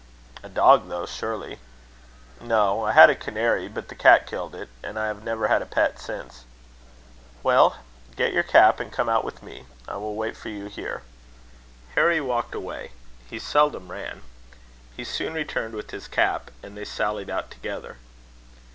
[0.41, 1.59] "A dog though, surely?"
[2.39, 2.83] "No.
[2.85, 5.65] I had a canary, but the cat killed it, and I have never had a
[5.67, 6.43] pet since."
[7.43, 7.75] "Well,
[8.15, 9.67] get your cap, and come out with me.
[9.87, 11.03] I will wait for you here."
[11.93, 12.93] Harry walked away
[13.29, 14.23] he seldom ran.
[14.97, 17.97] He soon returned with his cap, and they sallied out together.